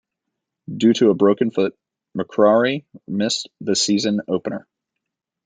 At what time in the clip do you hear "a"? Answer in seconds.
1.11-1.13